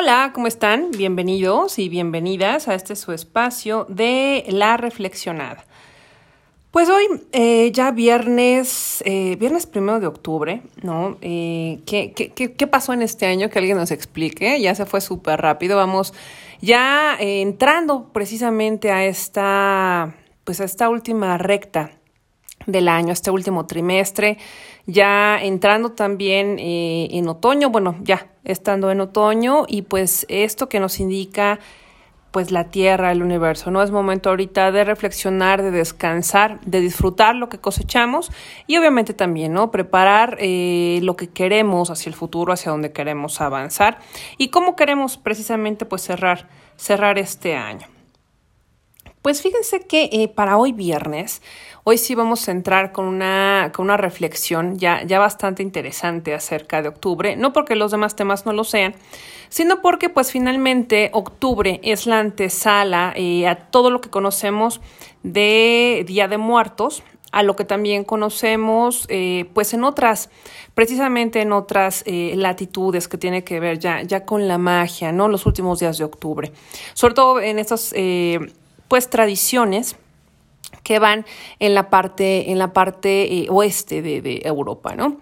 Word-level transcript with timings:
Hola, 0.00 0.30
¿cómo 0.32 0.46
están? 0.46 0.92
Bienvenidos 0.92 1.80
y 1.80 1.88
bienvenidas 1.88 2.68
a 2.68 2.76
este 2.76 2.94
su 2.94 3.10
espacio 3.10 3.84
de 3.88 4.44
La 4.46 4.76
Reflexionada. 4.76 5.64
Pues 6.70 6.88
hoy, 6.88 7.04
eh, 7.32 7.72
ya 7.72 7.90
viernes, 7.90 9.02
eh, 9.04 9.34
viernes 9.40 9.66
primero 9.66 9.98
de 9.98 10.06
octubre, 10.06 10.62
¿no? 10.84 11.18
Eh, 11.20 11.80
¿qué, 11.84 12.12
qué, 12.12 12.66
pasó 12.68 12.92
en 12.92 13.02
este 13.02 13.26
año? 13.26 13.50
Que 13.50 13.58
alguien 13.58 13.76
nos 13.76 13.90
explique. 13.90 14.60
Ya 14.60 14.72
se 14.76 14.86
fue 14.86 15.00
súper 15.00 15.40
rápido. 15.40 15.76
Vamos 15.76 16.14
ya 16.60 17.16
entrando 17.18 18.12
precisamente 18.12 18.92
a 18.92 19.04
esta, 19.04 20.14
pues 20.44 20.60
a 20.60 20.64
esta 20.64 20.88
última 20.90 21.38
recta 21.38 21.90
del 22.68 22.88
año, 22.88 23.12
este 23.12 23.32
último 23.32 23.66
trimestre, 23.66 24.38
ya 24.86 25.38
entrando 25.42 25.92
también 25.92 26.58
en 26.60 27.28
otoño, 27.28 27.70
bueno, 27.70 27.96
ya 28.02 28.28
estando 28.44 28.90
en 28.90 29.00
otoño 29.00 29.64
y 29.66 29.82
pues 29.82 30.24
esto 30.28 30.68
que 30.68 30.78
nos 30.78 31.00
indica 31.00 31.58
pues 32.30 32.50
la 32.50 32.64
tierra, 32.64 33.10
el 33.10 33.22
universo, 33.22 33.70
¿no? 33.70 33.82
Es 33.82 33.90
momento 33.90 34.28
ahorita 34.28 34.70
de 34.70 34.84
reflexionar, 34.84 35.62
de 35.62 35.70
descansar, 35.70 36.60
de 36.60 36.80
disfrutar 36.80 37.34
lo 37.34 37.48
que 37.48 37.58
cosechamos 37.58 38.30
y 38.66 38.76
obviamente 38.76 39.14
también, 39.14 39.54
¿no? 39.54 39.70
Preparar 39.70 40.36
eh, 40.38 41.00
lo 41.02 41.16
que 41.16 41.30
queremos 41.30 41.90
hacia 41.90 42.10
el 42.10 42.14
futuro, 42.14 42.52
hacia 42.52 42.70
donde 42.70 42.92
queremos 42.92 43.40
avanzar 43.40 43.98
y 44.36 44.48
cómo 44.48 44.76
queremos 44.76 45.16
precisamente 45.16 45.86
pues 45.86 46.02
cerrar, 46.02 46.48
cerrar 46.76 47.18
este 47.18 47.56
año. 47.56 47.86
Pues 49.28 49.42
fíjense 49.42 49.80
que 49.80 50.08
eh, 50.10 50.28
para 50.28 50.56
hoy 50.56 50.72
viernes, 50.72 51.42
hoy 51.84 51.98
sí 51.98 52.14
vamos 52.14 52.48
a 52.48 52.50
entrar 52.50 52.92
con 52.92 53.04
una, 53.04 53.72
con 53.74 53.84
una 53.84 53.98
reflexión 53.98 54.78
ya, 54.78 55.02
ya 55.02 55.18
bastante 55.18 55.62
interesante 55.62 56.32
acerca 56.32 56.80
de 56.80 56.88
octubre, 56.88 57.36
no 57.36 57.52
porque 57.52 57.76
los 57.76 57.90
demás 57.90 58.16
temas 58.16 58.46
no 58.46 58.54
lo 58.54 58.64
sean, 58.64 58.94
sino 59.50 59.82
porque 59.82 60.08
pues 60.08 60.32
finalmente 60.32 61.10
octubre 61.12 61.78
es 61.82 62.06
la 62.06 62.20
antesala 62.20 63.12
eh, 63.16 63.46
a 63.46 63.56
todo 63.56 63.90
lo 63.90 64.00
que 64.00 64.08
conocemos 64.08 64.80
de 65.22 66.04
Día 66.06 66.26
de 66.26 66.38
Muertos, 66.38 67.02
a 67.30 67.42
lo 67.42 67.54
que 67.54 67.64
también 67.64 68.04
conocemos 68.04 69.04
eh, 69.10 69.50
pues 69.52 69.74
en 69.74 69.84
otras, 69.84 70.30
precisamente 70.72 71.42
en 71.42 71.52
otras 71.52 72.02
latitudes 72.06 73.08
que 73.08 73.18
tiene 73.18 73.44
que 73.44 73.60
ver 73.60 73.78
ya, 73.78 74.00
ya 74.00 74.24
con 74.24 74.48
la 74.48 74.56
magia, 74.56 75.12
¿no? 75.12 75.28
Los 75.28 75.44
últimos 75.44 75.80
días 75.80 75.98
de 75.98 76.04
octubre. 76.04 76.50
Sobre 76.94 77.12
todo 77.12 77.40
en 77.42 77.58
estas 77.58 77.92
pues 78.88 79.10
tradiciones 79.10 79.96
que 80.82 80.98
van 80.98 81.26
en 81.58 81.74
la 81.74 81.90
parte, 81.90 82.50
en 82.50 82.58
la 82.58 82.72
parte 82.72 83.32
eh, 83.32 83.46
oeste 83.50 84.02
de, 84.02 84.42
Europa, 84.44 84.94
¿no? 84.94 85.18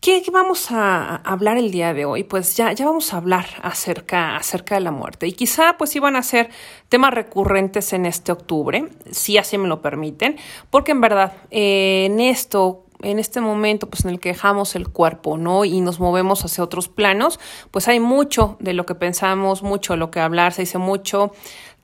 ¿Qué, 0.00 0.22
vamos 0.32 0.70
a 0.70 1.16
hablar 1.16 1.58
el 1.58 1.70
día 1.70 1.92
de 1.92 2.06
hoy? 2.06 2.24
Pues 2.24 2.56
ya, 2.56 2.72
ya 2.72 2.86
vamos 2.86 3.12
a 3.12 3.18
hablar 3.18 3.46
acerca, 3.62 4.36
acerca 4.36 4.74
de 4.74 4.80
la 4.80 4.90
muerte. 4.90 5.26
Y 5.26 5.32
quizá 5.32 5.76
pues 5.76 5.94
iban 5.94 6.16
a 6.16 6.22
ser 6.22 6.48
temas 6.88 7.12
recurrentes 7.12 7.92
en 7.92 8.06
este 8.06 8.32
octubre, 8.32 8.88
si 9.10 9.36
así 9.36 9.58
me 9.58 9.68
lo 9.68 9.82
permiten, 9.82 10.36
porque 10.70 10.92
en 10.92 11.02
verdad 11.02 11.34
eh, 11.50 12.06
en 12.06 12.18
esto 12.18 12.86
en 13.02 13.18
este 13.18 13.40
momento 13.40 13.88
pues 13.88 14.04
en 14.04 14.10
el 14.10 14.20
que 14.20 14.30
dejamos 14.30 14.74
el 14.74 14.88
cuerpo, 14.88 15.36
¿no? 15.36 15.64
Y 15.64 15.80
nos 15.80 16.00
movemos 16.00 16.44
hacia 16.44 16.64
otros 16.64 16.88
planos, 16.88 17.40
pues 17.70 17.88
hay 17.88 18.00
mucho 18.00 18.56
de 18.60 18.74
lo 18.74 18.86
que 18.86 18.94
pensamos, 18.94 19.62
mucho 19.62 19.94
de 19.94 19.98
lo 19.98 20.10
que 20.10 20.20
hablar, 20.20 20.52
se 20.52 20.62
dice 20.62 20.78
mucho 20.78 21.32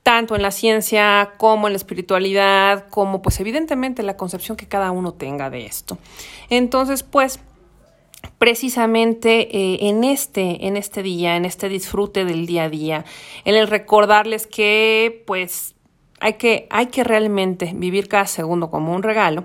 tanto 0.06 0.36
en 0.36 0.42
la 0.42 0.52
ciencia 0.52 1.32
como 1.36 1.66
en 1.66 1.72
la 1.72 1.78
espiritualidad, 1.78 2.88
como 2.90 3.22
pues 3.22 3.40
evidentemente 3.40 4.04
la 4.04 4.16
concepción 4.16 4.56
que 4.56 4.68
cada 4.68 4.92
uno 4.92 5.14
tenga 5.14 5.50
de 5.50 5.66
esto. 5.66 5.98
Entonces, 6.48 7.02
pues 7.02 7.40
precisamente 8.38 9.48
eh, 9.50 9.88
en 9.88 10.04
este 10.04 10.68
en 10.68 10.76
este 10.76 11.02
día, 11.02 11.34
en 11.34 11.44
este 11.44 11.68
disfrute 11.68 12.24
del 12.24 12.46
día 12.46 12.62
a 12.62 12.68
día, 12.68 13.04
en 13.44 13.56
el 13.56 13.66
recordarles 13.66 14.46
que 14.46 15.24
pues 15.26 15.74
hay 16.20 16.34
que 16.34 16.68
hay 16.70 16.86
que 16.86 17.02
realmente 17.02 17.72
vivir 17.74 18.06
cada 18.06 18.26
segundo 18.26 18.70
como 18.70 18.94
un 18.94 19.02
regalo 19.02 19.44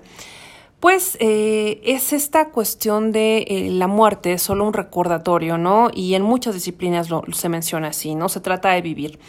pues 0.81 1.15
eh, 1.19 1.79
es 1.85 2.11
esta 2.11 2.49
cuestión 2.49 3.11
de 3.11 3.45
eh, 3.47 3.69
la 3.69 3.85
muerte, 3.85 4.33
es 4.33 4.41
solo 4.41 4.65
un 4.65 4.73
recordatorio, 4.73 5.59
¿no? 5.59 5.91
Y 5.93 6.15
en 6.15 6.23
muchas 6.23 6.55
disciplinas 6.55 7.07
se 7.33 7.49
menciona 7.49 7.89
así, 7.89 8.15
¿no? 8.15 8.29
Se 8.29 8.39
trata 8.39 8.71
de 8.71 8.81
vivir. 8.81 9.19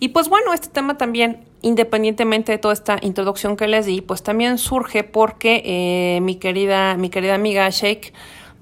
Y 0.00 0.08
pues 0.08 0.28
bueno, 0.28 0.52
este 0.52 0.68
tema 0.68 0.98
también, 0.98 1.46
independientemente 1.62 2.52
de 2.52 2.58
toda 2.58 2.74
esta 2.74 2.98
introducción 3.00 3.56
que 3.56 3.66
les 3.68 3.86
di, 3.86 4.02
pues 4.02 4.22
también 4.22 4.58
surge 4.58 5.02
porque 5.02 5.62
eh, 5.64 6.20
mi, 6.20 6.34
querida, 6.34 6.94
mi 6.98 7.08
querida 7.08 7.34
amiga 7.34 7.70
Sheikh 7.70 8.12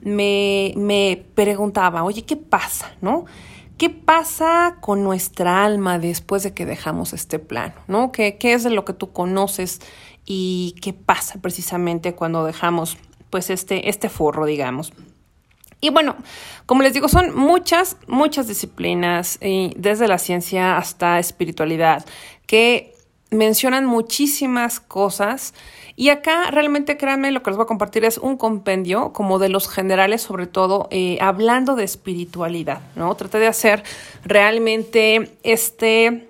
me, 0.02 0.72
me 0.76 1.24
preguntaba, 1.34 2.04
oye, 2.04 2.22
¿qué 2.22 2.36
pasa, 2.36 2.94
no? 3.00 3.24
¿Qué 3.76 3.90
pasa 3.90 4.76
con 4.80 5.02
nuestra 5.02 5.64
alma 5.64 5.98
después 5.98 6.44
de 6.44 6.54
que 6.54 6.64
dejamos 6.64 7.12
este 7.12 7.40
plano? 7.40 7.74
¿no? 7.88 8.10
¿Qué, 8.10 8.38
¿Qué 8.38 8.54
es 8.54 8.64
de 8.64 8.70
lo 8.70 8.86
que 8.86 8.94
tú 8.94 9.12
conoces 9.12 9.80
y 10.26 10.74
qué 10.82 10.92
pasa 10.92 11.40
precisamente 11.40 12.14
cuando 12.14 12.44
dejamos 12.44 12.98
pues 13.30 13.48
este, 13.50 13.88
este 13.88 14.08
forro, 14.08 14.44
digamos. 14.44 14.92
Y 15.80 15.90
bueno, 15.90 16.16
como 16.64 16.82
les 16.82 16.94
digo, 16.94 17.08
son 17.08 17.36
muchas, 17.36 17.96
muchas 18.06 18.48
disciplinas, 18.48 19.38
desde 19.40 20.08
la 20.08 20.18
ciencia 20.18 20.78
hasta 20.78 21.18
espiritualidad, 21.18 22.04
que 22.46 22.94
mencionan 23.30 23.86
muchísimas 23.86 24.80
cosas. 24.80 25.54
Y 25.94 26.08
acá 26.10 26.50
realmente 26.50 26.96
créanme, 26.96 27.30
lo 27.30 27.42
que 27.42 27.50
les 27.50 27.56
voy 27.56 27.64
a 27.64 27.66
compartir 27.66 28.04
es 28.04 28.18
un 28.18 28.36
compendio 28.36 29.12
como 29.12 29.38
de 29.38 29.48
los 29.48 29.68
generales, 29.68 30.22
sobre 30.22 30.46
todo 30.46 30.88
eh, 30.90 31.18
hablando 31.20 31.74
de 31.74 31.84
espiritualidad, 31.84 32.80
¿no? 32.96 33.14
Traté 33.14 33.38
de 33.38 33.46
hacer 33.46 33.82
realmente 34.24 35.36
este 35.42 36.28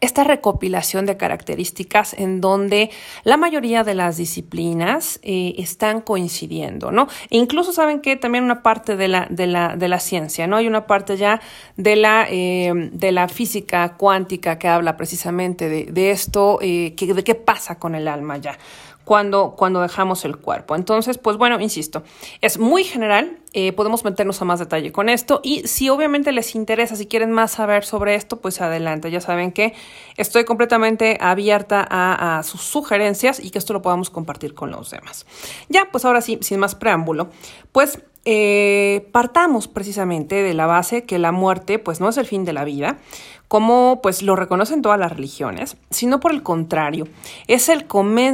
esta 0.00 0.24
recopilación 0.24 1.06
de 1.06 1.16
características 1.16 2.14
en 2.14 2.40
donde 2.40 2.90
la 3.24 3.36
mayoría 3.36 3.82
de 3.84 3.94
las 3.94 4.16
disciplinas 4.16 5.18
eh, 5.22 5.54
están 5.58 6.00
coincidiendo, 6.00 6.90
¿no? 6.90 7.08
E 7.30 7.38
incluso 7.38 7.72
saben 7.72 8.00
que 8.00 8.16
también 8.16 8.44
una 8.44 8.62
parte 8.62 8.96
de 8.96 9.08
la, 9.08 9.26
de 9.30 9.46
la, 9.46 9.76
de 9.76 9.88
la 9.88 10.00
ciencia, 10.00 10.46
¿no? 10.46 10.56
Hay 10.56 10.66
una 10.66 10.86
parte 10.86 11.16
ya 11.16 11.40
de 11.76 11.96
la, 11.96 12.26
eh, 12.28 12.72
de 12.92 13.12
la 13.12 13.28
física 13.28 13.96
cuántica 13.96 14.58
que 14.58 14.68
habla 14.68 14.96
precisamente 14.96 15.68
de, 15.68 15.84
de 15.84 16.10
esto, 16.10 16.58
eh, 16.60 16.94
que, 16.96 17.14
de 17.14 17.24
qué 17.24 17.34
pasa 17.34 17.78
con 17.78 17.94
el 17.94 18.08
alma 18.08 18.36
ya 18.38 18.58
cuando, 19.06 19.54
cuando 19.56 19.80
dejamos 19.82 20.24
el 20.24 20.36
cuerpo. 20.36 20.74
Entonces, 20.74 21.16
pues 21.16 21.36
bueno, 21.36 21.60
insisto, 21.60 22.02
es 22.40 22.58
muy 22.58 22.82
general, 22.82 23.38
eh, 23.52 23.70
podemos 23.70 24.04
meternos 24.04 24.42
a 24.42 24.44
más 24.44 24.58
detalle 24.58 24.90
con 24.90 25.08
esto 25.08 25.40
y 25.44 25.60
si 25.68 25.88
obviamente 25.90 26.32
les 26.32 26.56
interesa, 26.56 26.96
si 26.96 27.06
quieren 27.06 27.30
más 27.30 27.52
saber 27.52 27.84
sobre 27.84 28.16
esto, 28.16 28.40
pues 28.40 28.60
adelante, 28.60 29.12
ya 29.12 29.20
saben 29.20 29.52
que 29.52 29.74
estoy 30.16 30.44
completamente 30.44 31.18
abierta 31.20 31.86
a, 31.88 32.42
sus 32.42 32.62
sugerencias 32.62 33.38
y 33.38 33.50
que 33.50 33.58
esto 33.58 33.72
lo 33.72 33.80
podamos 33.80 34.10
compartir 34.10 34.54
con 34.54 34.72
los 34.72 34.90
demás. 34.90 35.24
Ya, 35.68 35.88
pues 35.92 36.04
ahora 36.04 36.20
sí, 36.20 36.40
sin 36.42 36.58
más 36.58 36.74
preámbulo, 36.74 37.28
pues 37.70 38.00
eh, 38.24 39.08
partamos 39.12 39.68
precisamente 39.68 40.42
de 40.42 40.52
la 40.52 40.66
base 40.66 41.04
que 41.04 41.20
la 41.20 41.30
muerte 41.30 41.78
pues 41.78 42.00
no 42.00 42.08
es 42.08 42.16
el 42.16 42.26
fin 42.26 42.44
de 42.44 42.52
la 42.52 42.64
vida, 42.64 42.98
como 43.48 44.00
pues 44.02 44.22
lo 44.22 44.36
reconocen 44.36 44.82
todas 44.82 44.98
las 44.98 45.12
religiones, 45.12 45.76
sino 45.90 46.20
por 46.20 46.32
el 46.32 46.42
contrario, 46.42 47.06
es 47.46 47.68
el, 47.68 47.86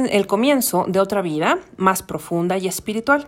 el 0.09 0.27
comienzo 0.27 0.85
de 0.87 0.99
otra 0.99 1.21
vida 1.21 1.59
más 1.77 2.03
profunda 2.03 2.57
y 2.57 2.67
espiritual. 2.67 3.27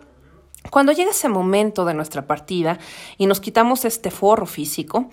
Cuando 0.71 0.91
llega 0.91 1.11
ese 1.11 1.29
momento 1.29 1.85
de 1.85 1.93
nuestra 1.93 2.25
partida 2.25 2.79
y 3.17 3.27
nos 3.27 3.39
quitamos 3.39 3.85
este 3.85 4.09
forro 4.09 4.45
físico, 4.45 5.09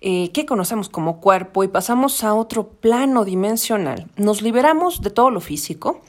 eh, 0.00 0.30
que 0.32 0.46
conocemos 0.46 0.88
como 0.88 1.20
cuerpo 1.20 1.62
y 1.62 1.68
pasamos 1.68 2.24
a 2.24 2.34
otro 2.34 2.68
plano 2.68 3.24
dimensional, 3.24 4.08
nos 4.16 4.42
liberamos 4.42 5.00
de 5.00 5.10
todo 5.10 5.30
lo 5.30 5.40
físico 5.40 6.00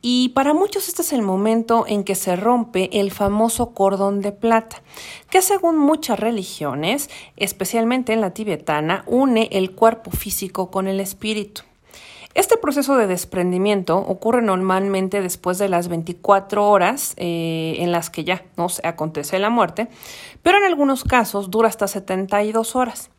y 0.00 0.30
para 0.30 0.54
muchos 0.54 0.88
este 0.88 1.02
es 1.02 1.12
el 1.12 1.22
momento 1.22 1.84
en 1.88 2.04
que 2.04 2.14
se 2.14 2.36
rompe 2.36 2.88
el 3.00 3.10
famoso 3.10 3.70
cordón 3.70 4.20
de 4.20 4.32
plata, 4.32 4.82
que 5.30 5.42
según 5.42 5.76
muchas 5.76 6.20
religiones, 6.20 7.10
especialmente 7.36 8.12
en 8.12 8.20
la 8.20 8.32
tibetana, 8.32 9.02
une 9.06 9.48
el 9.50 9.72
cuerpo 9.72 10.10
físico 10.10 10.70
con 10.70 10.86
el 10.86 11.00
espíritu. 11.00 11.62
Este 12.34 12.56
proceso 12.56 12.96
de 12.96 13.08
desprendimiento 13.08 13.98
ocurre 13.98 14.42
normalmente 14.42 15.20
después 15.20 15.58
de 15.58 15.68
las 15.68 15.88
24 15.88 16.70
horas 16.70 17.14
eh, 17.16 17.76
en 17.80 17.90
las 17.90 18.10
que 18.10 18.22
ya 18.22 18.44
no 18.56 18.68
se 18.68 18.86
acontece 18.86 19.40
la 19.40 19.50
muerte, 19.50 19.88
pero 20.42 20.58
en 20.58 20.64
algunos 20.64 21.02
casos 21.02 21.50
dura 21.50 21.68
hasta 21.68 21.88
72 21.88 22.76
horas. 22.76 23.10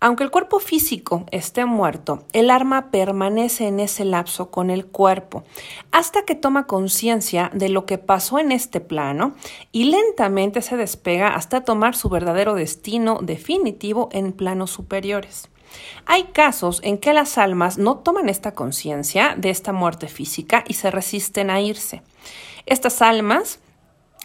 Aunque 0.00 0.24
el 0.24 0.30
cuerpo 0.30 0.58
físico 0.58 1.24
esté 1.30 1.64
muerto, 1.64 2.24
el 2.32 2.50
alma 2.50 2.90
permanece 2.90 3.66
en 3.66 3.80
ese 3.80 4.04
lapso 4.04 4.50
con 4.50 4.70
el 4.70 4.86
cuerpo 4.86 5.44
hasta 5.92 6.24
que 6.24 6.34
toma 6.34 6.66
conciencia 6.66 7.50
de 7.54 7.68
lo 7.68 7.86
que 7.86 7.98
pasó 7.98 8.38
en 8.38 8.52
este 8.52 8.80
plano 8.80 9.34
y 9.72 9.84
lentamente 9.84 10.60
se 10.62 10.76
despega 10.76 11.34
hasta 11.34 11.64
tomar 11.64 11.96
su 11.96 12.08
verdadero 12.08 12.54
destino 12.54 13.20
definitivo 13.22 14.08
en 14.12 14.32
planos 14.32 14.70
superiores. 14.70 15.48
Hay 16.06 16.24
casos 16.24 16.80
en 16.84 16.98
que 16.98 17.12
las 17.12 17.38
almas 17.38 17.78
no 17.78 17.98
toman 17.98 18.28
esta 18.28 18.52
conciencia 18.52 19.34
de 19.36 19.50
esta 19.50 19.72
muerte 19.72 20.08
física 20.08 20.64
y 20.68 20.74
se 20.74 20.90
resisten 20.90 21.50
a 21.50 21.60
irse. 21.60 22.02
Estas 22.66 23.02
almas 23.02 23.58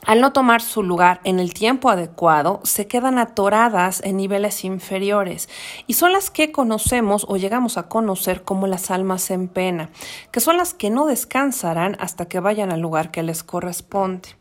al 0.05 0.21
no 0.21 0.33
tomar 0.33 0.61
su 0.61 0.81
lugar 0.81 1.19
en 1.23 1.39
el 1.39 1.53
tiempo 1.53 1.89
adecuado, 1.89 2.61
se 2.63 2.87
quedan 2.87 3.17
atoradas 3.17 4.01
en 4.03 4.17
niveles 4.17 4.63
inferiores 4.63 5.49
y 5.87 5.93
son 5.93 6.13
las 6.13 6.29
que 6.29 6.51
conocemos 6.51 7.25
o 7.27 7.37
llegamos 7.37 7.77
a 7.77 7.89
conocer 7.89 8.43
como 8.43 8.67
las 8.67 8.91
almas 8.91 9.29
en 9.31 9.47
pena, 9.47 9.89
que 10.31 10.39
son 10.39 10.57
las 10.57 10.73
que 10.73 10.89
no 10.89 11.05
descansarán 11.05 11.97
hasta 11.99 12.25
que 12.25 12.39
vayan 12.39 12.71
al 12.71 12.79
lugar 12.79 13.11
que 13.11 13.23
les 13.23 13.43
corresponde. 13.43 14.38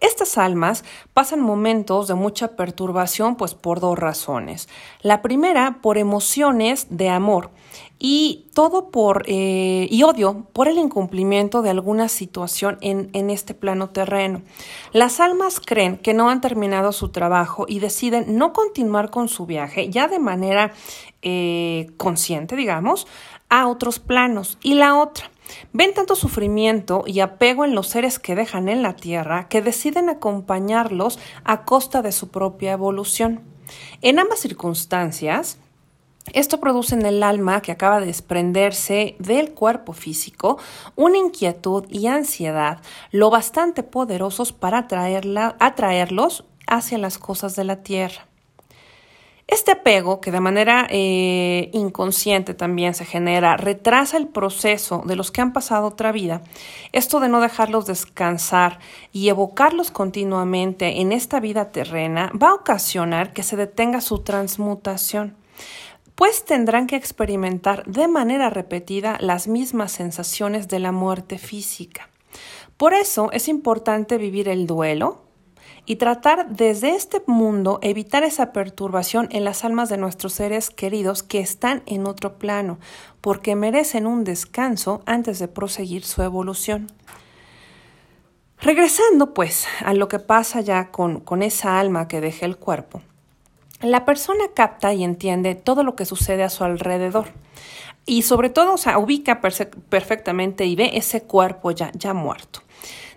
Estas 0.00 0.38
almas 0.38 0.84
pasan 1.12 1.40
momentos 1.40 2.08
de 2.08 2.14
mucha 2.14 2.56
perturbación 2.56 3.36
pues 3.36 3.54
por 3.54 3.80
dos 3.80 3.98
razones. 3.98 4.68
La 5.02 5.20
primera 5.20 5.78
por 5.82 5.98
emociones 5.98 6.86
de 6.90 7.10
amor 7.10 7.50
y 7.98 8.46
todo 8.54 8.90
por 8.90 9.24
eh, 9.26 9.86
y 9.90 10.02
odio 10.04 10.46
por 10.54 10.68
el 10.68 10.78
incumplimiento 10.78 11.60
de 11.60 11.68
alguna 11.68 12.08
situación 12.08 12.78
en, 12.80 13.10
en, 13.12 13.28
este 13.28 13.52
plano 13.52 13.90
terreno. 13.90 14.40
Las 14.92 15.20
almas 15.20 15.60
creen 15.60 15.98
que 15.98 16.14
no 16.14 16.30
han 16.30 16.40
terminado 16.40 16.92
su 16.92 17.10
trabajo 17.10 17.66
y 17.68 17.78
deciden 17.78 18.38
no 18.38 18.54
continuar 18.54 19.10
con 19.10 19.28
su 19.28 19.44
viaje 19.44 19.90
ya 19.90 20.08
de 20.08 20.18
manera 20.18 20.72
eh, 21.22 21.90
consciente, 21.98 22.56
digamos, 22.56 23.06
a 23.50 23.66
otros 23.66 23.98
planos. 23.98 24.56
Y 24.62 24.74
la 24.74 24.96
otra, 24.96 25.30
ven 25.72 25.94
tanto 25.94 26.14
sufrimiento 26.14 27.04
y 27.06 27.20
apego 27.20 27.64
en 27.64 27.74
los 27.74 27.88
seres 27.88 28.18
que 28.18 28.34
dejan 28.34 28.68
en 28.68 28.82
la 28.82 28.96
tierra 28.96 29.48
que 29.48 29.62
deciden 29.62 30.08
acompañarlos 30.08 31.18
a 31.44 31.64
costa 31.64 32.02
de 32.02 32.12
su 32.12 32.28
propia 32.28 32.72
evolución. 32.72 33.42
En 34.02 34.18
ambas 34.18 34.40
circunstancias, 34.40 35.58
esto 36.32 36.60
produce 36.60 36.94
en 36.94 37.06
el 37.06 37.22
alma 37.22 37.60
que 37.62 37.72
acaba 37.72 37.98
de 37.98 38.06
desprenderse 38.06 39.16
del 39.18 39.52
cuerpo 39.52 39.92
físico 39.92 40.58
una 40.94 41.18
inquietud 41.18 41.86
y 41.88 42.06
ansiedad 42.06 42.80
lo 43.10 43.30
bastante 43.30 43.82
poderosos 43.82 44.52
para 44.52 44.78
atraerla, 44.78 45.56
atraerlos 45.58 46.44
hacia 46.66 46.98
las 46.98 47.18
cosas 47.18 47.56
de 47.56 47.64
la 47.64 47.82
tierra. 47.82 48.29
Este 49.50 49.72
apego, 49.72 50.20
que 50.20 50.30
de 50.30 50.38
manera 50.38 50.86
eh, 50.90 51.70
inconsciente 51.72 52.54
también 52.54 52.94
se 52.94 53.04
genera, 53.04 53.56
retrasa 53.56 54.16
el 54.16 54.28
proceso 54.28 55.02
de 55.04 55.16
los 55.16 55.32
que 55.32 55.40
han 55.40 55.52
pasado 55.52 55.88
otra 55.88 56.12
vida. 56.12 56.42
Esto 56.92 57.18
de 57.18 57.28
no 57.28 57.40
dejarlos 57.40 57.84
descansar 57.84 58.78
y 59.12 59.28
evocarlos 59.28 59.90
continuamente 59.90 61.00
en 61.00 61.10
esta 61.10 61.40
vida 61.40 61.72
terrena 61.72 62.30
va 62.40 62.50
a 62.50 62.54
ocasionar 62.54 63.32
que 63.32 63.42
se 63.42 63.56
detenga 63.56 64.00
su 64.00 64.20
transmutación 64.20 65.36
pues 66.14 66.44
tendrán 66.44 66.86
que 66.86 66.96
experimentar 66.96 67.82
de 67.86 68.06
manera 68.06 68.50
repetida 68.50 69.16
las 69.20 69.48
mismas 69.48 69.90
sensaciones 69.90 70.68
de 70.68 70.78
la 70.78 70.92
muerte 70.92 71.38
física. 71.38 72.10
Por 72.76 72.92
eso 72.92 73.32
es 73.32 73.48
importante 73.48 74.18
vivir 74.18 74.46
el 74.46 74.66
duelo 74.66 75.29
y 75.86 75.96
tratar 75.96 76.48
desde 76.50 76.90
este 76.90 77.22
mundo 77.26 77.78
evitar 77.82 78.22
esa 78.22 78.52
perturbación 78.52 79.28
en 79.30 79.44
las 79.44 79.64
almas 79.64 79.88
de 79.88 79.96
nuestros 79.96 80.34
seres 80.34 80.70
queridos 80.70 81.22
que 81.22 81.40
están 81.40 81.82
en 81.86 82.06
otro 82.06 82.38
plano, 82.38 82.78
porque 83.20 83.56
merecen 83.56 84.06
un 84.06 84.24
descanso 84.24 85.02
antes 85.06 85.38
de 85.38 85.48
proseguir 85.48 86.04
su 86.04 86.22
evolución. 86.22 86.86
Regresando 88.60 89.32
pues 89.32 89.66
a 89.84 89.94
lo 89.94 90.08
que 90.08 90.18
pasa 90.18 90.60
ya 90.60 90.90
con, 90.90 91.20
con 91.20 91.42
esa 91.42 91.80
alma 91.80 92.08
que 92.08 92.20
deja 92.20 92.44
el 92.44 92.56
cuerpo, 92.56 93.00
la 93.80 94.04
persona 94.04 94.44
capta 94.54 94.92
y 94.92 95.02
entiende 95.02 95.54
todo 95.54 95.82
lo 95.82 95.96
que 95.96 96.04
sucede 96.04 96.42
a 96.42 96.50
su 96.50 96.64
alrededor. 96.64 97.28
Y 98.04 98.22
sobre 98.22 98.50
todo, 98.50 98.74
o 98.74 98.78
sea, 98.78 98.98
ubica 98.98 99.40
perfectamente 99.40 100.66
y 100.66 100.76
ve 100.76 100.90
ese 100.94 101.22
cuerpo 101.22 101.70
ya, 101.70 101.90
ya 101.94 102.12
muerto. 102.12 102.60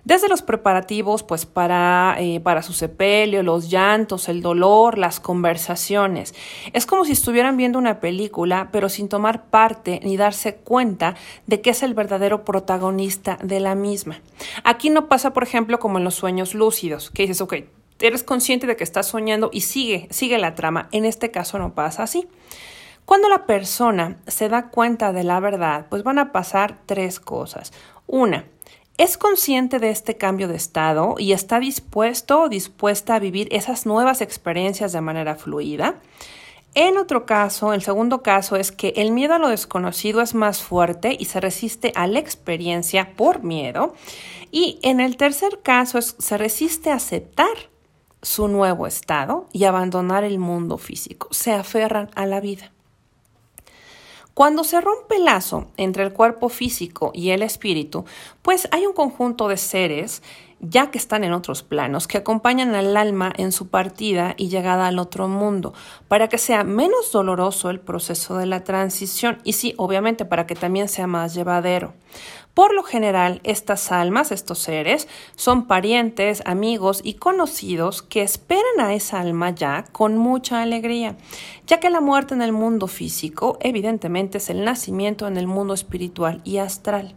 Desde 0.05 0.27
los 0.27 0.41
preparativos, 0.41 1.23
pues 1.23 1.45
para, 1.45 2.17
eh, 2.19 2.41
para 2.41 2.61
su 2.61 2.73
sepelio, 2.73 3.41
los 3.41 3.69
llantos, 3.69 4.27
el 4.27 4.41
dolor, 4.41 4.97
las 4.97 5.21
conversaciones. 5.21 6.35
Es 6.73 6.85
como 6.85 7.05
si 7.05 7.13
estuvieran 7.13 7.55
viendo 7.55 7.79
una 7.79 8.01
película, 8.01 8.67
pero 8.73 8.89
sin 8.89 9.07
tomar 9.07 9.45
parte 9.45 10.01
ni 10.03 10.17
darse 10.17 10.55
cuenta 10.55 11.15
de 11.47 11.61
que 11.61 11.69
es 11.69 11.83
el 11.83 11.93
verdadero 11.93 12.43
protagonista 12.43 13.37
de 13.41 13.61
la 13.61 13.75
misma. 13.75 14.19
Aquí 14.65 14.89
no 14.89 15.07
pasa, 15.07 15.31
por 15.31 15.43
ejemplo, 15.43 15.79
como 15.79 15.99
en 15.99 16.03
los 16.03 16.15
sueños 16.15 16.53
lúcidos, 16.53 17.09
que 17.09 17.23
dices, 17.23 17.39
ok, 17.39 17.55
eres 18.01 18.23
consciente 18.23 18.67
de 18.67 18.75
que 18.75 18.83
estás 18.83 19.07
soñando 19.07 19.49
y 19.53 19.61
sigue, 19.61 20.07
sigue 20.11 20.37
la 20.37 20.55
trama. 20.55 20.89
En 20.91 21.05
este 21.05 21.31
caso 21.31 21.57
no 21.59 21.75
pasa 21.75 22.03
así. 22.03 22.27
Cuando 23.05 23.29
la 23.29 23.45
persona 23.45 24.17
se 24.27 24.49
da 24.49 24.69
cuenta 24.69 25.13
de 25.13 25.23
la 25.23 25.39
verdad, 25.39 25.87
pues 25.89 26.03
van 26.03 26.19
a 26.19 26.31
pasar 26.31 26.79
tres 26.85 27.19
cosas. 27.19 27.71
Una, 28.07 28.45
es 28.97 29.17
consciente 29.17 29.79
de 29.79 29.89
este 29.89 30.17
cambio 30.17 30.47
de 30.47 30.55
estado 30.55 31.15
y 31.17 31.33
está 31.33 31.59
dispuesto 31.59 32.43
o 32.43 32.49
dispuesta 32.49 33.15
a 33.15 33.19
vivir 33.19 33.47
esas 33.51 33.85
nuevas 33.85 34.21
experiencias 34.21 34.91
de 34.91 35.01
manera 35.01 35.35
fluida. 35.35 35.95
En 36.75 36.97
otro 36.97 37.25
caso, 37.25 37.73
el 37.73 37.83
segundo 37.83 38.23
caso 38.23 38.55
es 38.55 38.71
que 38.71 38.93
el 38.95 39.11
miedo 39.11 39.35
a 39.35 39.39
lo 39.39 39.49
desconocido 39.49 40.21
es 40.21 40.33
más 40.33 40.61
fuerte 40.61 41.15
y 41.19 41.25
se 41.25 41.39
resiste 41.39 41.91
a 41.95 42.07
la 42.07 42.19
experiencia 42.19 43.15
por 43.15 43.43
miedo. 43.43 43.93
Y 44.51 44.79
en 44.81 44.99
el 44.99 45.17
tercer 45.17 45.59
caso 45.61 45.97
es 45.97 46.15
se 46.17 46.37
resiste 46.37 46.91
a 46.91 46.95
aceptar 46.95 47.69
su 48.23 48.47
nuevo 48.47 48.87
estado 48.87 49.47
y 49.53 49.65
abandonar 49.65 50.23
el 50.23 50.39
mundo 50.39 50.77
físico. 50.77 51.27
Se 51.31 51.51
aferran 51.51 52.09
a 52.15 52.25
la 52.25 52.39
vida. 52.39 52.72
Cuando 54.33 54.63
se 54.63 54.81
rompe 54.81 55.17
el 55.17 55.25
lazo 55.25 55.67
entre 55.77 56.01
el 56.03 56.11
cuerpo 56.11 56.49
físico 56.49 57.11
y 57.13 57.29
el 57.29 57.43
espíritu, 57.43 58.03
pues 58.41 58.67
hay 58.71 58.87
un 58.87 58.93
conjunto 58.93 59.47
de 59.47 59.57
seres, 59.57 60.23
ya 60.59 60.89
que 60.89 60.97
están 60.97 61.23
en 61.23 61.33
otros 61.33 61.61
planos, 61.61 62.07
que 62.07 62.17
acompañan 62.17 62.73
al 62.73 62.97
alma 62.97 63.31
en 63.37 63.51
su 63.51 63.67
partida 63.67 64.33
y 64.35 64.49
llegada 64.49 64.87
al 64.87 64.97
otro 64.97 65.27
mundo, 65.27 65.75
para 66.07 66.29
que 66.29 66.39
sea 66.39 66.63
menos 66.63 67.11
doloroso 67.11 67.69
el 67.69 67.79
proceso 67.79 68.35
de 68.37 68.47
la 68.47 68.63
transición 68.63 69.37
y 69.43 69.53
sí, 69.53 69.75
obviamente, 69.77 70.25
para 70.25 70.47
que 70.47 70.55
también 70.55 70.89
sea 70.89 71.05
más 71.05 71.35
llevadero. 71.35 71.93
Por 72.53 72.75
lo 72.75 72.83
general, 72.83 73.41
estas 73.43 73.91
almas, 73.91 74.31
estos 74.31 74.59
seres, 74.59 75.07
son 75.35 75.65
parientes, 75.65 76.43
amigos 76.45 77.01
y 77.03 77.15
conocidos 77.15 78.03
que 78.03 78.21
esperan 78.21 78.79
a 78.79 78.93
esa 78.93 79.19
alma 79.19 79.49
ya 79.49 79.85
con 79.91 80.17
mucha 80.17 80.61
alegría, 80.61 81.17
ya 81.65 81.79
que 81.79 81.89
la 81.89 81.99
muerte 81.99 82.35
en 82.35 82.43
el 82.43 82.51
mundo 82.51 82.85
físico 82.85 83.57
evidentemente 83.59 84.37
es 84.37 84.51
el 84.51 84.63
nacimiento 84.63 85.27
en 85.27 85.37
el 85.37 85.47
mundo 85.47 85.73
espiritual 85.73 86.41
y 86.43 86.57
astral. 86.57 87.15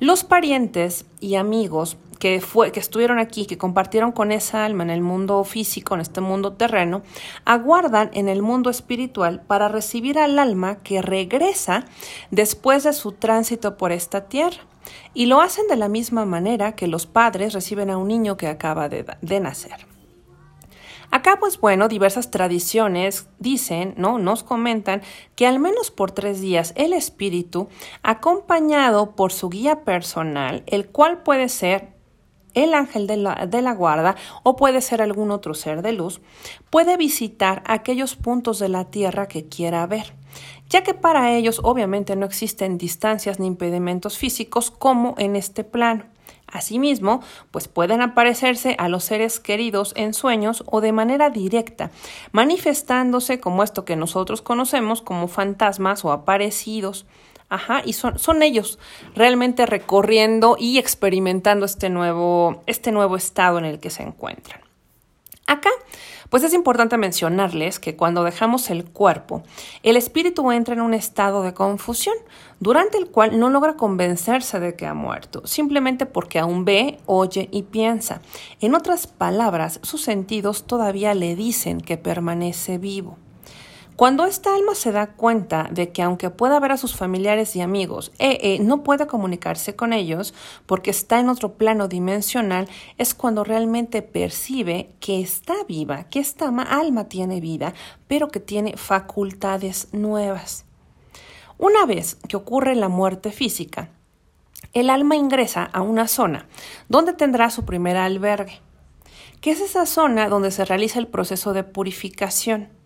Los 0.00 0.24
parientes 0.24 1.04
y 1.20 1.34
amigos 1.34 1.98
que, 2.18 2.40
fue, 2.40 2.72
que 2.72 2.80
estuvieron 2.80 3.18
aquí, 3.18 3.44
que 3.44 3.58
compartieron 3.58 4.12
con 4.12 4.32
esa 4.32 4.64
alma 4.64 4.82
en 4.82 4.88
el 4.88 5.02
mundo 5.02 5.44
físico, 5.44 5.94
en 5.94 6.00
este 6.00 6.22
mundo 6.22 6.54
terreno, 6.54 7.02
aguardan 7.44 8.08
en 8.14 8.30
el 8.30 8.40
mundo 8.40 8.70
espiritual 8.70 9.42
para 9.42 9.68
recibir 9.68 10.18
al 10.18 10.38
alma 10.38 10.76
que 10.76 11.02
regresa 11.02 11.84
después 12.30 12.84
de 12.84 12.94
su 12.94 13.12
tránsito 13.12 13.76
por 13.76 13.92
esta 13.92 14.26
tierra. 14.26 14.62
Y 15.12 15.26
lo 15.26 15.42
hacen 15.42 15.68
de 15.68 15.76
la 15.76 15.88
misma 15.88 16.24
manera 16.24 16.72
que 16.72 16.86
los 16.86 17.06
padres 17.06 17.52
reciben 17.52 17.90
a 17.90 17.98
un 17.98 18.08
niño 18.08 18.38
que 18.38 18.46
acaba 18.46 18.88
de, 18.88 19.04
de 19.20 19.40
nacer. 19.40 19.89
Acá, 21.10 21.38
pues 21.40 21.58
bueno, 21.60 21.88
diversas 21.88 22.30
tradiciones 22.30 23.28
dicen, 23.40 23.94
¿no? 23.96 24.18
Nos 24.18 24.44
comentan 24.44 25.02
que 25.34 25.46
al 25.46 25.58
menos 25.58 25.90
por 25.90 26.12
tres 26.12 26.40
días 26.40 26.72
el 26.76 26.92
espíritu, 26.92 27.68
acompañado 28.02 29.16
por 29.16 29.32
su 29.32 29.48
guía 29.48 29.80
personal, 29.84 30.62
el 30.66 30.86
cual 30.86 31.22
puede 31.22 31.48
ser 31.48 32.00
el 32.54 32.74
ángel 32.74 33.06
de 33.06 33.16
la, 33.16 33.46
de 33.46 33.62
la, 33.62 33.74
guarda 33.74 34.16
o 34.42 34.56
puede 34.56 34.80
ser 34.80 35.02
algún 35.02 35.30
otro 35.30 35.54
ser 35.54 35.82
de 35.82 35.92
luz, 35.92 36.20
puede 36.70 36.96
visitar 36.96 37.62
aquellos 37.66 38.16
puntos 38.16 38.58
de 38.58 38.68
la 38.68 38.84
tierra 38.86 39.26
que 39.26 39.48
quiera 39.48 39.86
ver, 39.86 40.14
ya 40.68 40.82
que 40.82 40.94
para 40.94 41.32
ellos 41.32 41.60
obviamente 41.64 42.14
no 42.16 42.26
existen 42.26 42.78
distancias 42.78 43.40
ni 43.40 43.46
impedimentos 43.46 44.16
físicos 44.16 44.70
como 44.70 45.14
en 45.18 45.36
este 45.36 45.64
plano. 45.64 46.04
Asimismo, 46.52 47.22
pues 47.50 47.68
pueden 47.68 48.00
aparecerse 48.00 48.74
a 48.78 48.88
los 48.88 49.04
seres 49.04 49.40
queridos 49.40 49.92
en 49.96 50.14
sueños 50.14 50.64
o 50.66 50.80
de 50.80 50.92
manera 50.92 51.30
directa, 51.30 51.90
manifestándose 52.32 53.40
como 53.40 53.62
esto 53.62 53.84
que 53.84 53.96
nosotros 53.96 54.42
conocemos 54.42 55.02
como 55.02 55.28
fantasmas 55.28 56.04
o 56.04 56.12
aparecidos. 56.12 57.06
Ajá, 57.48 57.82
y 57.84 57.94
son, 57.94 58.18
son 58.18 58.42
ellos 58.44 58.78
realmente 59.14 59.66
recorriendo 59.66 60.56
y 60.58 60.78
experimentando 60.78 61.66
este 61.66 61.90
nuevo, 61.90 62.62
este 62.66 62.92
nuevo 62.92 63.16
estado 63.16 63.58
en 63.58 63.64
el 63.64 63.80
que 63.80 63.90
se 63.90 64.04
encuentran. 64.04 64.60
Acá, 65.48 65.70
pues 66.30 66.44
es 66.44 66.54
importante 66.54 66.96
mencionarles 66.96 67.78
que 67.78 67.96
cuando 67.96 68.24
dejamos 68.24 68.70
el 68.70 68.84
cuerpo, 68.84 69.42
el 69.82 69.96
espíritu 69.96 70.50
entra 70.52 70.74
en 70.74 70.80
un 70.80 70.94
estado 70.94 71.42
de 71.42 71.52
confusión, 71.52 72.14
durante 72.60 72.96
el 72.96 73.10
cual 73.10 73.38
no 73.38 73.50
logra 73.50 73.76
convencerse 73.76 74.60
de 74.60 74.76
que 74.76 74.86
ha 74.86 74.94
muerto, 74.94 75.46
simplemente 75.46 76.06
porque 76.06 76.38
aún 76.38 76.64
ve, 76.64 76.98
oye 77.06 77.48
y 77.50 77.64
piensa. 77.64 78.22
En 78.60 78.74
otras 78.74 79.06
palabras, 79.06 79.80
sus 79.82 80.02
sentidos 80.02 80.66
todavía 80.66 81.14
le 81.14 81.36
dicen 81.36 81.80
que 81.80 81.98
permanece 81.98 82.78
vivo. 82.78 83.18
Cuando 84.00 84.24
esta 84.24 84.54
alma 84.54 84.74
se 84.74 84.92
da 84.92 85.08
cuenta 85.08 85.68
de 85.70 85.92
que 85.92 86.00
aunque 86.00 86.30
pueda 86.30 86.58
ver 86.58 86.72
a 86.72 86.78
sus 86.78 86.96
familiares 86.96 87.54
y 87.54 87.60
amigos, 87.60 88.12
eh, 88.18 88.38
eh, 88.40 88.58
no 88.58 88.82
puede 88.82 89.06
comunicarse 89.06 89.76
con 89.76 89.92
ellos 89.92 90.32
porque 90.64 90.88
está 90.88 91.20
en 91.20 91.28
otro 91.28 91.52
plano 91.58 91.86
dimensional, 91.86 92.66
es 92.96 93.12
cuando 93.12 93.44
realmente 93.44 94.00
percibe 94.00 94.88
que 95.00 95.20
está 95.20 95.52
viva, 95.68 96.04
que 96.04 96.18
esta 96.18 96.48
alma 96.48 97.10
tiene 97.10 97.42
vida, 97.42 97.74
pero 98.08 98.28
que 98.28 98.40
tiene 98.40 98.78
facultades 98.78 99.88
nuevas. 99.92 100.64
Una 101.58 101.84
vez 101.84 102.14
que 102.26 102.38
ocurre 102.38 102.76
la 102.76 102.88
muerte 102.88 103.32
física, 103.32 103.90
el 104.72 104.88
alma 104.88 105.16
ingresa 105.16 105.64
a 105.64 105.82
una 105.82 106.08
zona 106.08 106.46
donde 106.88 107.12
tendrá 107.12 107.50
su 107.50 107.66
primer 107.66 107.98
albergue, 107.98 108.62
que 109.42 109.50
es 109.50 109.60
esa 109.60 109.84
zona 109.84 110.30
donde 110.30 110.52
se 110.52 110.64
realiza 110.64 110.98
el 110.98 111.06
proceso 111.06 111.52
de 111.52 111.64
purificación. 111.64 112.79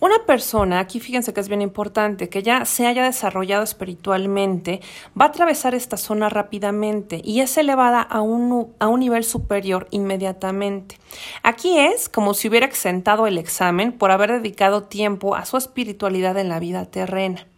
Una 0.00 0.24
persona, 0.26 0.78
aquí 0.78 1.00
fíjense 1.00 1.32
que 1.32 1.40
es 1.40 1.48
bien 1.48 1.60
importante, 1.60 2.28
que 2.28 2.44
ya 2.44 2.64
se 2.64 2.86
haya 2.86 3.02
desarrollado 3.02 3.64
espiritualmente, 3.64 4.80
va 5.20 5.24
a 5.24 5.28
atravesar 5.28 5.74
esta 5.74 5.96
zona 5.96 6.28
rápidamente 6.28 7.20
y 7.24 7.40
es 7.40 7.56
elevada 7.58 8.00
a 8.02 8.20
un, 8.20 8.74
a 8.78 8.86
un 8.86 9.00
nivel 9.00 9.24
superior 9.24 9.88
inmediatamente. 9.90 10.98
Aquí 11.42 11.76
es 11.78 12.08
como 12.08 12.34
si 12.34 12.48
hubiera 12.48 12.66
exentado 12.66 13.26
el 13.26 13.38
examen 13.38 13.90
por 13.90 14.12
haber 14.12 14.30
dedicado 14.30 14.84
tiempo 14.84 15.34
a 15.34 15.44
su 15.44 15.56
espiritualidad 15.56 16.38
en 16.38 16.48
la 16.48 16.60
vida 16.60 16.84
terrena. 16.86 17.48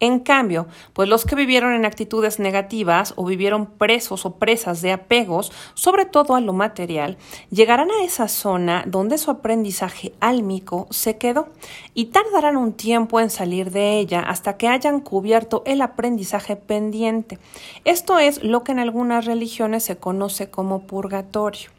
En 0.00 0.20
cambio, 0.20 0.68
pues 0.92 1.08
los 1.08 1.24
que 1.24 1.34
vivieron 1.34 1.74
en 1.74 1.84
actitudes 1.84 2.38
negativas 2.38 3.14
o 3.16 3.24
vivieron 3.24 3.66
presos 3.66 4.26
o 4.26 4.36
presas 4.36 4.80
de 4.80 4.92
apegos, 4.92 5.50
sobre 5.74 6.04
todo 6.04 6.36
a 6.36 6.40
lo 6.40 6.52
material, 6.52 7.16
llegarán 7.50 7.90
a 7.90 8.04
esa 8.04 8.28
zona 8.28 8.84
donde 8.86 9.18
su 9.18 9.32
aprendizaje 9.32 10.12
álmico 10.20 10.86
se 10.90 11.18
quedó 11.18 11.48
y 11.94 12.06
tardarán 12.06 12.56
un 12.56 12.74
tiempo 12.74 13.18
en 13.18 13.28
salir 13.28 13.72
de 13.72 13.98
ella 13.98 14.20
hasta 14.20 14.56
que 14.56 14.68
hayan 14.68 15.00
cubierto 15.00 15.64
el 15.66 15.82
aprendizaje 15.82 16.54
pendiente. 16.54 17.40
Esto 17.84 18.20
es 18.20 18.44
lo 18.44 18.62
que 18.62 18.70
en 18.70 18.78
algunas 18.78 19.24
religiones 19.24 19.82
se 19.82 19.96
conoce 19.96 20.48
como 20.48 20.82
purgatorio. 20.86 21.70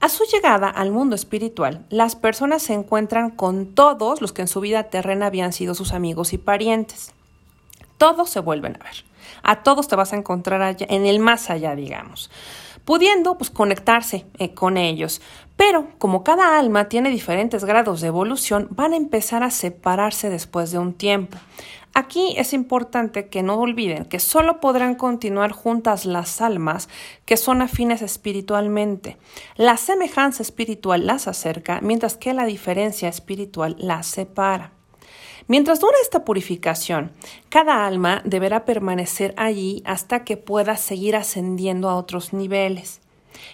A 0.00 0.08
su 0.08 0.24
llegada 0.24 0.70
al 0.70 0.92
mundo 0.92 1.14
espiritual, 1.14 1.84
las 1.90 2.16
personas 2.16 2.62
se 2.62 2.72
encuentran 2.72 3.30
con 3.30 3.66
todos 3.74 4.22
los 4.22 4.32
que 4.32 4.42
en 4.42 4.48
su 4.48 4.60
vida 4.60 4.84
terrena 4.84 5.26
habían 5.26 5.52
sido 5.52 5.74
sus 5.74 5.92
amigos 5.92 6.32
y 6.32 6.38
parientes 6.38 7.12
todos 7.98 8.30
se 8.30 8.40
vuelven 8.40 8.76
a 8.80 8.84
ver. 8.84 9.04
A 9.42 9.62
todos 9.62 9.88
te 9.88 9.96
vas 9.96 10.12
a 10.12 10.16
encontrar 10.16 10.76
en 10.80 11.06
el 11.06 11.20
más 11.20 11.50
allá, 11.50 11.74
digamos, 11.74 12.30
pudiendo 12.84 13.36
pues, 13.36 13.50
conectarse 13.50 14.24
eh, 14.38 14.54
con 14.54 14.76
ellos. 14.76 15.20
Pero 15.56 15.88
como 15.98 16.22
cada 16.22 16.58
alma 16.58 16.88
tiene 16.88 17.10
diferentes 17.10 17.64
grados 17.64 18.00
de 18.00 18.08
evolución, 18.08 18.68
van 18.70 18.92
a 18.92 18.96
empezar 18.96 19.42
a 19.42 19.50
separarse 19.50 20.30
después 20.30 20.70
de 20.70 20.78
un 20.78 20.94
tiempo. 20.94 21.36
Aquí 21.94 22.34
es 22.36 22.52
importante 22.52 23.28
que 23.28 23.42
no 23.42 23.56
olviden 23.56 24.04
que 24.04 24.20
solo 24.20 24.60
podrán 24.60 24.94
continuar 24.94 25.50
juntas 25.50 26.04
las 26.04 26.40
almas 26.40 26.88
que 27.24 27.36
son 27.36 27.60
afines 27.60 28.02
espiritualmente. 28.02 29.16
La 29.56 29.76
semejanza 29.76 30.42
espiritual 30.42 31.06
las 31.06 31.26
acerca, 31.26 31.80
mientras 31.82 32.16
que 32.16 32.34
la 32.34 32.44
diferencia 32.44 33.08
espiritual 33.08 33.74
las 33.80 34.06
separa. 34.06 34.77
Mientras 35.48 35.80
dura 35.80 35.96
esta 36.02 36.26
purificación, 36.26 37.10
cada 37.48 37.86
alma 37.86 38.20
deberá 38.26 38.66
permanecer 38.66 39.32
allí 39.38 39.82
hasta 39.86 40.22
que 40.22 40.36
pueda 40.36 40.76
seguir 40.76 41.16
ascendiendo 41.16 41.88
a 41.88 41.96
otros 41.96 42.34
niveles. 42.34 43.00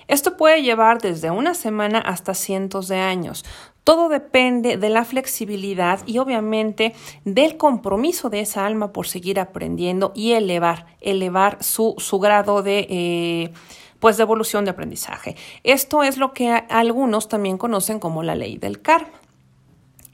Esto 0.09 0.37
puede 0.37 0.63
llevar 0.63 1.01
desde 1.01 1.31
una 1.31 1.55
semana 1.55 2.01
hasta 2.01 2.35
cientos 2.35 2.89
de 2.89 2.99
años. 2.99 3.45
Todo 3.85 4.09
depende 4.09 4.77
de 4.77 4.89
la 4.89 5.05
flexibilidad 5.05 6.01
y 6.05 6.19
obviamente 6.19 6.95
del 7.25 7.57
compromiso 7.57 8.29
de 8.29 8.41
esa 8.41 8.67
alma 8.67 8.93
por 8.93 9.07
seguir 9.07 9.39
aprendiendo 9.39 10.11
y 10.17 10.33
elevar, 10.33 10.87
elevar 11.01 11.63
su, 11.63 11.95
su 11.99 12.19
grado 12.19 12.63
de... 12.63 12.87
Eh, 12.91 13.53
pues 14.01 14.19
de 14.19 14.23
evolución 14.25 14.67
de 14.67 14.73
aprendizaje. 14.73 15.35
Esto 15.63 16.03
es 16.03 16.19
lo 16.19 16.35
que 16.35 16.51
algunos 16.51 17.29
también 17.29 17.57
conocen 17.57 17.99
como 17.99 18.23
la 18.23 18.35
ley 18.35 18.59
del 18.59 18.83
karma. 18.83 19.24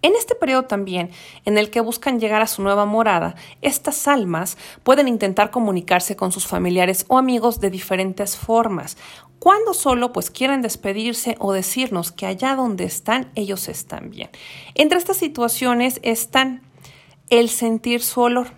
En 0.03 0.17
este 0.17 0.35
periodo 0.35 0.65
también, 0.65 1.11
en 1.45 1.59
el 1.59 1.71
que 1.71 1.81
buscan 1.81 2.21
llegar 2.21 2.41
a 2.41 2.47
su 2.47 2.63
nueva 2.63 2.87
morada, 2.87 3.35
estas 3.61 4.09
almas 4.09 4.57
pueden 4.83 5.09
intentar 5.09 5.51
comunicarse 5.51 6.17
con 6.17 6.33
sus 6.33 6.47
familiares 6.47 7.05
o 7.09 7.19
amigos 7.19 7.61
de 7.61 7.71
diferentes 7.71 8.37
formas. 8.37 8.97
Cuando 9.39 9.75
solo 9.75 10.13
pues 10.13 10.31
quieren 10.31 10.63
despedirse 10.63 11.37
o 11.39 11.53
decirnos 11.53 12.13
que 12.13 12.27
allá 12.27 12.57
donde 12.57 12.85
están 12.85 13.31
ellos 13.35 13.69
están 13.69 14.11
bien. 14.11 14.31
Entre 14.75 14.99
estas 14.99 15.17
situaciones 15.17 16.01
están 16.03 16.63
el 17.31 17.49
sentir 17.49 18.03
su 18.03 18.21
olor. 18.21 18.49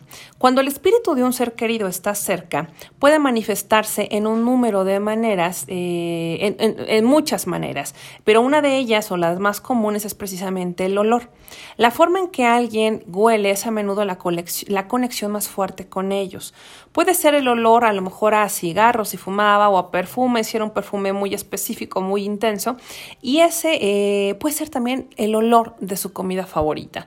Cuando 0.43 0.61
el 0.61 0.67
espíritu 0.67 1.15
de 1.15 1.23
un 1.23 1.33
ser 1.33 1.53
querido 1.53 1.87
está 1.87 2.17
cerca, 2.17 2.69
puede 2.99 3.21
manifestarse 3.21 4.09
en 4.11 4.27
un 4.27 4.45
número 4.45 4.83
de 4.83 4.99
maneras, 4.99 5.65
eh, 5.69 6.57
en, 6.59 7.05
muchas 7.05 7.47
maneras, 7.47 7.95
pero 8.25 8.41
una 8.41 8.61
de 8.61 8.77
ellas 8.77 9.13
o 9.13 9.17
las 9.17 9.39
más 9.39 9.61
comunes 9.61 10.05
es 10.05 10.17
precisamente 10.17 10.87
el 10.87 10.99
olor. 10.99 11.31
La 11.77 11.93
forma 11.93 12.19
en 12.19 12.27
que 12.27 12.45
alguien 12.45 13.05
huele 13.07 13.53
es 13.53 13.67
a 13.67 13.71
menudo 13.71 14.05
la, 14.05 14.19
conexión 14.19 15.31
más 15.31 15.49
fuerte 15.49 15.89
con 15.89 16.11
ellos. 16.11 16.55
Puede 16.91 17.15
ser 17.15 17.37
el 17.37 17.47
olor 17.47 17.85
a 17.85 17.93
lo 17.93 18.03
mejor 18.03 18.35
a 18.35 18.49
cigarros 18.49 19.11
si 19.11 19.19
fumaba 19.19 19.69
o 19.69 19.79
a 19.79 19.93
perfume 19.93 20.43
si 20.43 20.57
era 20.57 20.65
un 20.65 20.73
perfume 20.73 21.13
muy 21.13 21.35
específico, 21.35 22.01
muy 22.01 22.25
intenso, 22.25 22.77
y 23.21 23.39
ese 23.39 23.79
eh, 23.81 24.35
puede 24.41 24.57
ser 24.57 24.71
también 24.71 25.09
el 25.17 25.37
olor 25.37 25.77
de 25.79 25.97
su 25.97 26.13
comida 26.13 26.47
favorita. 26.47 27.07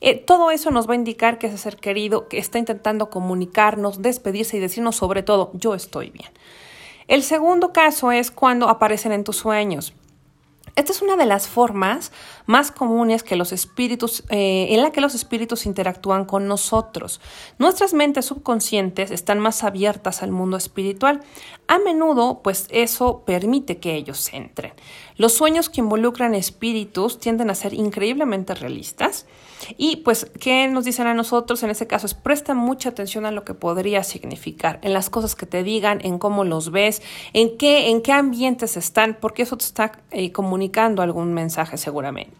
Eh, 0.00 0.16
todo 0.16 0.50
eso 0.50 0.70
nos 0.70 0.88
va 0.88 0.92
a 0.92 0.96
indicar 0.96 1.38
que 1.38 1.46
ese 1.46 1.58
ser 1.58 1.76
querido 1.76 2.28
que 2.28 2.38
está 2.38 2.58
intentando 2.58 3.10
comunicarnos, 3.10 4.02
despedirse 4.02 4.56
y 4.56 4.60
decirnos 4.60 4.96
sobre 4.96 5.22
todo, 5.22 5.50
yo 5.54 5.74
estoy 5.74 6.10
bien. 6.10 6.30
El 7.08 7.22
segundo 7.22 7.72
caso 7.72 8.12
es 8.12 8.30
cuando 8.30 8.68
aparecen 8.68 9.12
en 9.12 9.24
tus 9.24 9.36
sueños. 9.36 9.94
Esta 10.76 10.90
es 10.90 11.02
una 11.02 11.16
de 11.16 11.26
las 11.26 11.48
formas 11.48 12.10
más 12.46 12.70
comunes 12.70 13.22
que 13.22 13.36
los 13.36 13.52
espíritus, 13.52 14.24
eh, 14.28 14.68
en 14.70 14.82
la 14.82 14.90
que 14.90 15.00
los 15.00 15.14
espíritus 15.14 15.66
interactúan 15.66 16.24
con 16.24 16.46
nosotros. 16.46 17.20
Nuestras 17.58 17.94
mentes 17.94 18.26
subconscientes 18.26 19.10
están 19.10 19.38
más 19.38 19.64
abiertas 19.64 20.22
al 20.22 20.30
mundo 20.30 20.56
espiritual. 20.56 21.22
A 21.66 21.78
menudo, 21.78 22.40
pues 22.42 22.66
eso 22.70 23.22
permite 23.24 23.78
que 23.78 23.94
ellos 23.94 24.32
entren. 24.32 24.72
Los 25.16 25.32
sueños 25.34 25.68
que 25.70 25.80
involucran 25.80 26.34
espíritus 26.34 27.18
tienden 27.20 27.48
a 27.48 27.54
ser 27.54 27.72
increíblemente 27.72 28.54
realistas. 28.54 29.26
Y 29.78 29.96
pues, 29.96 30.30
¿qué 30.40 30.66
nos 30.68 30.84
dicen 30.84 31.06
a 31.06 31.14
nosotros? 31.14 31.62
En 31.62 31.70
ese 31.70 31.86
caso 31.86 32.06
es 32.06 32.14
presta 32.14 32.54
mucha 32.54 32.90
atención 32.90 33.24
a 33.24 33.30
lo 33.30 33.44
que 33.44 33.54
podría 33.54 34.02
significar, 34.02 34.78
en 34.82 34.92
las 34.92 35.10
cosas 35.10 35.34
que 35.36 35.46
te 35.46 35.62
digan, 35.62 36.00
en 36.02 36.18
cómo 36.18 36.44
los 36.44 36.70
ves, 36.70 37.00
en 37.32 37.56
qué, 37.56 37.90
en 37.90 38.02
qué 38.02 38.12
ambientes 38.12 38.76
están, 38.76 39.16
porque 39.20 39.42
eso 39.42 39.56
te 39.56 39.64
está 39.64 39.92
eh, 40.10 40.32
comunicando 40.32 41.00
algún 41.00 41.32
mensaje 41.32 41.78
seguramente. 41.78 42.33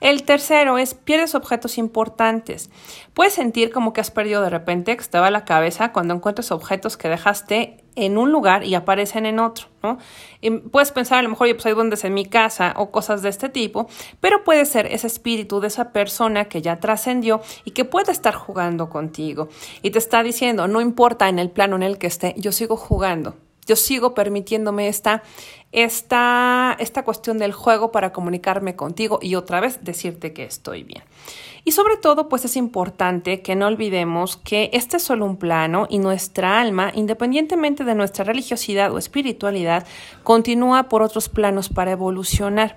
El 0.00 0.24
tercero 0.24 0.76
es 0.76 0.92
pierdes 0.92 1.34
objetos 1.34 1.78
importantes. 1.78 2.70
Puedes 3.14 3.32
sentir 3.32 3.70
como 3.70 3.94
que 3.94 4.02
has 4.02 4.10
perdido 4.10 4.42
de 4.42 4.50
repente, 4.50 4.94
que 4.96 5.04
te 5.04 5.18
va 5.18 5.30
la 5.30 5.46
cabeza 5.46 5.92
cuando 5.92 6.14
encuentras 6.14 6.52
objetos 6.52 6.98
que 6.98 7.08
dejaste 7.08 7.82
en 7.94 8.18
un 8.18 8.30
lugar 8.30 8.62
y 8.62 8.74
aparecen 8.74 9.24
en 9.24 9.38
otro, 9.38 9.68
¿no? 9.82 9.96
puedes 10.70 10.92
pensar 10.92 11.18
a 11.18 11.22
lo 11.22 11.30
mejor, 11.30 11.48
pues 11.54 11.64
hay 11.64 11.72
duendes 11.72 12.04
en 12.04 12.12
mi 12.12 12.26
casa 12.26 12.74
o 12.76 12.90
cosas 12.90 13.22
de 13.22 13.30
este 13.30 13.48
tipo, 13.48 13.88
pero 14.20 14.44
puede 14.44 14.66
ser 14.66 14.84
ese 14.84 15.06
espíritu 15.06 15.60
de 15.60 15.68
esa 15.68 15.92
persona 15.92 16.44
que 16.44 16.60
ya 16.60 16.78
trascendió 16.78 17.40
y 17.64 17.70
que 17.70 17.86
puede 17.86 18.12
estar 18.12 18.34
jugando 18.34 18.90
contigo 18.90 19.48
y 19.80 19.92
te 19.92 19.98
está 19.98 20.22
diciendo, 20.22 20.68
no 20.68 20.82
importa 20.82 21.30
en 21.30 21.38
el 21.38 21.50
plano 21.50 21.76
en 21.76 21.82
el 21.82 21.96
que 21.96 22.06
esté, 22.06 22.34
yo 22.36 22.52
sigo 22.52 22.76
jugando, 22.76 23.34
yo 23.66 23.76
sigo 23.76 24.14
permitiéndome 24.14 24.88
esta, 24.88 25.22
esta, 25.72 26.76
esta 26.78 27.04
cuestión 27.04 27.38
del 27.38 27.52
juego 27.52 27.92
para 27.92 28.12
comunicarme 28.12 28.76
contigo 28.76 29.18
y 29.20 29.34
otra 29.34 29.60
vez 29.60 29.80
decirte 29.82 30.32
que 30.32 30.44
estoy 30.44 30.84
bien. 30.84 31.02
Y 31.64 31.72
sobre 31.72 31.96
todo, 31.96 32.28
pues 32.28 32.44
es 32.44 32.56
importante 32.56 33.42
que 33.42 33.56
no 33.56 33.66
olvidemos 33.66 34.36
que 34.36 34.70
este 34.72 34.98
es 34.98 35.02
solo 35.02 35.26
un 35.26 35.36
plano 35.36 35.88
y 35.90 35.98
nuestra 35.98 36.60
alma, 36.60 36.92
independientemente 36.94 37.82
de 37.82 37.96
nuestra 37.96 38.24
religiosidad 38.24 38.92
o 38.92 38.98
espiritualidad, 38.98 39.84
continúa 40.22 40.84
por 40.84 41.02
otros 41.02 41.28
planos 41.28 41.68
para 41.68 41.90
evolucionar. 41.90 42.76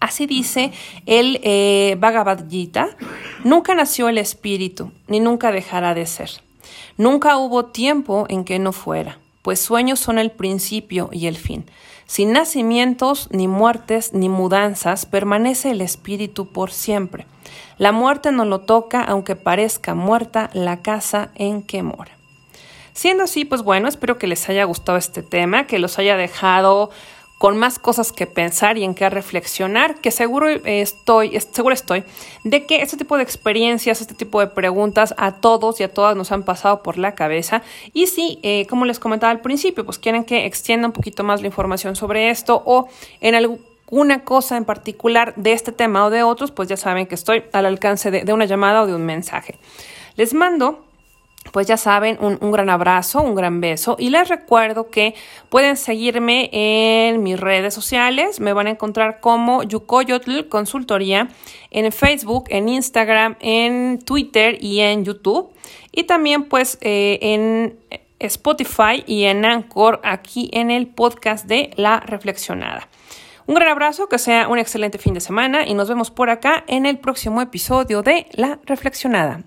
Así 0.00 0.26
dice 0.26 0.72
el 1.06 1.38
eh, 1.44 1.96
Bhagavad 2.00 2.48
Gita, 2.50 2.96
nunca 3.44 3.72
nació 3.76 4.08
el 4.08 4.18
espíritu, 4.18 4.90
ni 5.06 5.20
nunca 5.20 5.52
dejará 5.52 5.94
de 5.94 6.06
ser. 6.06 6.30
Nunca 6.96 7.36
hubo 7.36 7.66
tiempo 7.66 8.26
en 8.28 8.42
que 8.42 8.58
no 8.58 8.72
fuera 8.72 9.21
pues 9.42 9.60
sueños 9.60 10.00
son 10.00 10.18
el 10.18 10.30
principio 10.30 11.10
y 11.12 11.26
el 11.26 11.36
fin. 11.36 11.66
Sin 12.06 12.32
nacimientos, 12.32 13.28
ni 13.30 13.48
muertes, 13.48 14.12
ni 14.12 14.28
mudanzas, 14.28 15.06
permanece 15.06 15.70
el 15.70 15.80
espíritu 15.80 16.52
por 16.52 16.70
siempre. 16.70 17.26
La 17.78 17.92
muerte 17.92 18.32
no 18.32 18.44
lo 18.44 18.60
toca, 18.60 19.02
aunque 19.02 19.36
parezca 19.36 19.94
muerta 19.94 20.50
la 20.52 20.82
casa 20.82 21.30
en 21.34 21.62
que 21.62 21.82
mora. 21.82 22.12
Siendo 22.92 23.24
así, 23.24 23.44
pues 23.44 23.62
bueno, 23.62 23.88
espero 23.88 24.18
que 24.18 24.26
les 24.26 24.48
haya 24.48 24.64
gustado 24.64 24.98
este 24.98 25.22
tema, 25.22 25.66
que 25.66 25.78
los 25.78 25.98
haya 25.98 26.16
dejado 26.16 26.90
con 27.42 27.58
más 27.58 27.80
cosas 27.80 28.12
que 28.12 28.28
pensar 28.28 28.78
y 28.78 28.84
en 28.84 28.94
qué 28.94 29.10
reflexionar, 29.10 29.96
que 29.96 30.12
seguro 30.12 30.48
estoy, 30.48 31.36
seguro 31.40 31.74
estoy 31.74 32.04
de 32.44 32.66
que 32.66 32.82
este 32.82 32.96
tipo 32.96 33.16
de 33.16 33.24
experiencias, 33.24 34.00
este 34.00 34.14
tipo 34.14 34.38
de 34.38 34.46
preguntas 34.46 35.12
a 35.18 35.32
todos 35.40 35.80
y 35.80 35.82
a 35.82 35.92
todas 35.92 36.14
nos 36.14 36.30
han 36.30 36.44
pasado 36.44 36.84
por 36.84 36.98
la 36.98 37.16
cabeza. 37.16 37.62
Y 37.92 38.06
si, 38.06 38.38
eh, 38.44 38.68
como 38.70 38.84
les 38.84 39.00
comentaba 39.00 39.32
al 39.32 39.40
principio, 39.40 39.84
pues 39.84 39.98
quieren 39.98 40.22
que 40.22 40.46
extienda 40.46 40.86
un 40.86 40.92
poquito 40.92 41.24
más 41.24 41.40
la 41.40 41.48
información 41.48 41.96
sobre 41.96 42.30
esto 42.30 42.62
o 42.64 42.86
en 43.20 43.34
alguna 43.34 44.22
cosa 44.22 44.56
en 44.56 44.64
particular 44.64 45.34
de 45.34 45.52
este 45.52 45.72
tema 45.72 46.06
o 46.06 46.10
de 46.10 46.22
otros, 46.22 46.52
pues 46.52 46.68
ya 46.68 46.76
saben 46.76 47.08
que 47.08 47.16
estoy 47.16 47.42
al 47.52 47.66
alcance 47.66 48.12
de 48.12 48.32
una 48.32 48.44
llamada 48.44 48.82
o 48.82 48.86
de 48.86 48.94
un 48.94 49.04
mensaje. 49.04 49.58
Les 50.14 50.32
mando 50.32 50.84
pues 51.50 51.66
ya 51.66 51.76
saben, 51.76 52.18
un, 52.20 52.52
gran 52.52 52.70
abrazo, 52.70 53.20
un 53.20 53.34
gran 53.34 53.60
beso 53.60 53.96
y 53.98 54.10
les 54.10 54.28
recuerdo 54.28 54.90
que 54.90 55.14
pueden 55.48 55.76
seguirme 55.76 56.48
en 56.52 57.22
mis 57.22 57.38
redes 57.38 57.74
sociales, 57.74 58.40
me 58.40 58.52
van 58.52 58.68
a 58.68 58.70
encontrar 58.70 59.20
como 59.20 59.62
Yukoyotl 59.62 60.48
Consultoría 60.48 61.28
en 61.70 61.90
Facebook, 61.92 62.44
en 62.48 62.68
Instagram, 62.68 63.36
en 63.40 63.98
Twitter 63.98 64.56
y 64.62 64.80
en 64.80 65.04
YouTube 65.04 65.52
y 65.90 66.04
también 66.04 66.44
pues 66.44 66.78
eh, 66.80 67.18
en 67.20 67.78
Spotify 68.20 69.02
y 69.06 69.24
en 69.24 69.44
Anchor 69.44 70.00
aquí 70.04 70.48
en 70.52 70.70
el 70.70 70.86
podcast 70.86 71.46
de 71.46 71.70
La 71.76 72.00
Reflexionada. 72.00 72.88
Un 73.46 73.56
gran 73.56 73.68
abrazo, 73.68 74.08
que 74.08 74.18
sea 74.18 74.48
un 74.48 74.58
excelente 74.58 74.98
fin 74.98 75.14
de 75.14 75.20
semana 75.20 75.66
y 75.66 75.74
nos 75.74 75.88
vemos 75.88 76.10
por 76.12 76.30
acá 76.30 76.64
en 76.68 76.86
el 76.86 76.98
próximo 76.98 77.42
episodio 77.42 78.02
de 78.02 78.26
La 78.32 78.60
Reflexionada. 78.64 79.42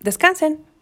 Descansen. 0.00 0.73